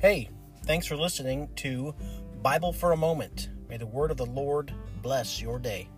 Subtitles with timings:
[0.00, 0.30] Hey,
[0.64, 1.94] thanks for listening to
[2.40, 3.50] Bible for a Moment.
[3.68, 4.72] May the word of the Lord
[5.02, 5.90] bless your day.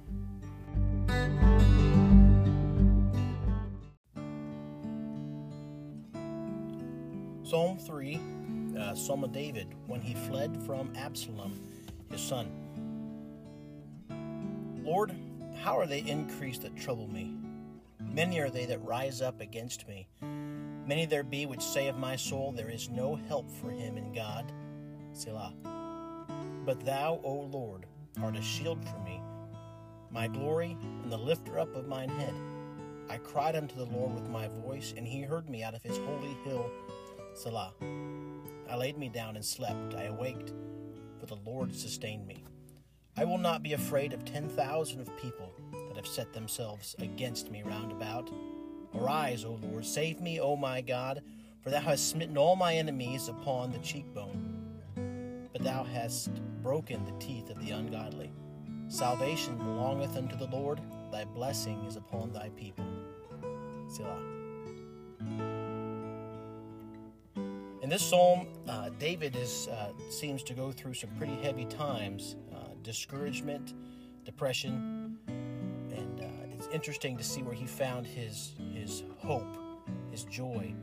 [7.44, 8.20] Psalm 3,
[8.76, 11.64] uh, Psalm of David, when he fled from Absalom,
[12.10, 12.50] his son.
[14.82, 15.14] Lord,
[15.62, 17.36] how are they increased that trouble me?
[18.00, 20.08] Many are they that rise up against me.
[20.86, 24.12] Many there be which say of my soul, There is no help for him in
[24.12, 24.50] God.
[25.12, 25.54] Selah.
[26.64, 27.86] But thou, O Lord,
[28.20, 29.20] art a shield for me,
[30.10, 32.34] my glory, and the lifter up of mine head.
[33.08, 35.98] I cried unto the Lord with my voice, and he heard me out of his
[35.98, 36.70] holy hill.
[37.34, 37.74] Selah.
[38.68, 39.94] I laid me down and slept.
[39.94, 40.52] I awaked,
[41.18, 42.44] for the Lord sustained me.
[43.16, 45.52] I will not be afraid of ten thousand of people
[45.88, 48.30] that have set themselves against me round about.
[48.94, 51.22] Arise, O Lord, save me, O my God,
[51.62, 55.48] for thou hast smitten all my enemies upon the cheekbone.
[55.52, 56.30] But thou hast
[56.62, 58.30] broken the teeth of the ungodly.
[58.88, 62.84] Salvation belongeth unto the Lord, thy blessing is upon thy people.
[63.88, 64.18] Selah.
[67.82, 72.36] In this psalm, uh, David is, uh, seems to go through some pretty heavy times
[72.54, 73.74] uh, discouragement,
[74.24, 75.18] depression,
[75.90, 79.56] and uh, it's interesting to see where he found his, his hope,
[80.10, 80.74] his joy.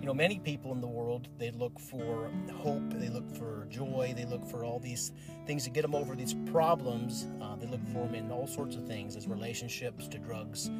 [0.00, 4.14] You know, many people in the world, they look for hope, they look for joy,
[4.16, 5.12] they look for all these
[5.46, 7.26] things to get them over these problems.
[7.42, 10.70] Uh, they look for them in all sorts of things, as relationships to drugs,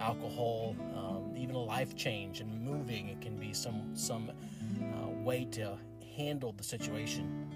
[0.00, 3.08] alcohol, um, even a life change and moving.
[3.08, 5.76] It can be some some uh, way to
[6.16, 7.48] handle the situation.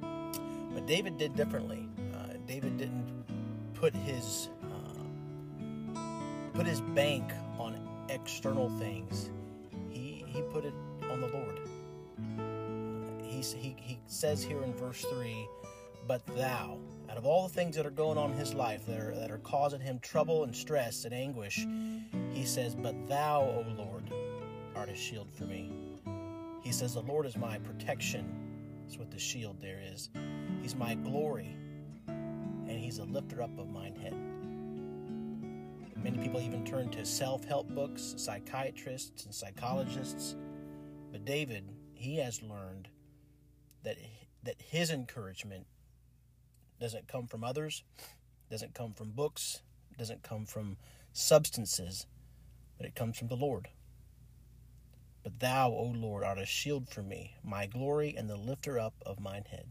[0.00, 1.88] But David did differently.
[2.12, 3.24] Uh, David didn't
[3.74, 5.98] put his uh,
[6.54, 7.30] put his bank
[8.08, 9.30] external things.
[9.90, 10.74] He he put it
[11.10, 11.60] on the Lord.
[13.22, 15.46] He, he, he says here in verse 3
[16.06, 16.78] But thou,
[17.10, 19.30] out of all the things that are going on in his life that are, that
[19.30, 21.66] are causing him trouble and stress and anguish,
[22.32, 24.10] he says, But thou, O Lord,
[24.74, 25.70] art a shield for me.
[26.62, 28.26] He says, The Lord is my protection.
[28.84, 30.10] That's what the shield there is.
[30.62, 31.56] He's my glory,
[32.08, 34.14] and He's a lifter up of mine head.
[36.06, 40.36] Many people even turn to self help books, psychiatrists, and psychologists.
[41.10, 42.86] But David, he has learned
[43.82, 43.96] that,
[44.44, 45.66] that his encouragement
[46.80, 47.82] doesn't come from others,
[48.48, 49.62] doesn't come from books,
[49.98, 50.76] doesn't come from
[51.12, 52.06] substances,
[52.78, 53.66] but it comes from the Lord.
[55.24, 58.94] But thou, O Lord, art a shield for me, my glory and the lifter up
[59.04, 59.66] of mine head.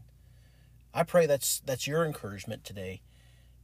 [0.92, 3.00] I pray that's that's your encouragement today,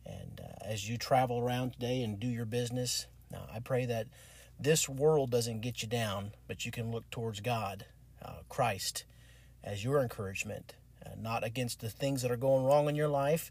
[0.06, 4.08] and uh, as you travel around today and do your business, now I pray that
[4.58, 7.86] this world doesn't get you down, but you can look towards God,
[8.24, 9.04] uh, Christ,
[9.64, 10.74] as your encouragement,
[11.04, 13.50] uh, not against the things that are going wrong in your life.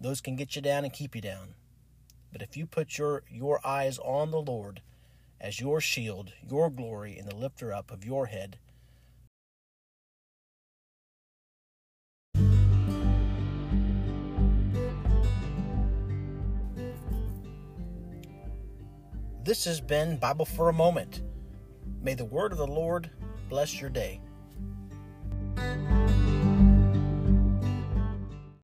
[0.00, 1.54] Those can get you down and keep you down.
[2.32, 4.82] But if you put your your eyes on the Lord
[5.40, 8.58] as your shield, your glory, and the lifter up of your head.
[19.48, 21.22] This has been Bible for a Moment.
[22.02, 23.08] May the word of the Lord
[23.48, 24.20] bless your day.